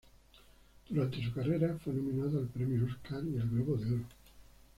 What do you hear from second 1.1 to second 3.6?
su carrera fue nominado al Premio Óscar y al